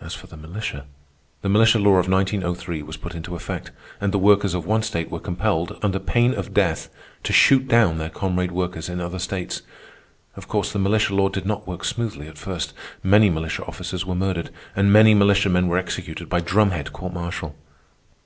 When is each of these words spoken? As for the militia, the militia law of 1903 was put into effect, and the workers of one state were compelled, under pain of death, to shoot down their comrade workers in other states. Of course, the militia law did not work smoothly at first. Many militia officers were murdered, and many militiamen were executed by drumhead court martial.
As 0.00 0.14
for 0.14 0.26
the 0.26 0.36
militia, 0.36 0.84
the 1.42 1.48
militia 1.48 1.78
law 1.78 1.98
of 1.98 2.08
1903 2.08 2.82
was 2.82 2.96
put 2.96 3.14
into 3.14 3.36
effect, 3.36 3.70
and 4.00 4.12
the 4.12 4.18
workers 4.18 4.52
of 4.52 4.66
one 4.66 4.82
state 4.82 5.12
were 5.12 5.20
compelled, 5.20 5.78
under 5.80 6.00
pain 6.00 6.34
of 6.34 6.52
death, 6.52 6.88
to 7.22 7.32
shoot 7.32 7.68
down 7.68 7.98
their 7.98 8.10
comrade 8.10 8.50
workers 8.50 8.88
in 8.88 9.00
other 9.00 9.20
states. 9.20 9.62
Of 10.34 10.48
course, 10.48 10.72
the 10.72 10.80
militia 10.80 11.14
law 11.14 11.28
did 11.28 11.46
not 11.46 11.68
work 11.68 11.84
smoothly 11.84 12.26
at 12.26 12.36
first. 12.36 12.72
Many 13.04 13.30
militia 13.30 13.64
officers 13.64 14.04
were 14.04 14.16
murdered, 14.16 14.50
and 14.74 14.92
many 14.92 15.14
militiamen 15.14 15.68
were 15.68 15.78
executed 15.78 16.28
by 16.28 16.40
drumhead 16.40 16.92
court 16.92 17.12
martial. 17.12 17.54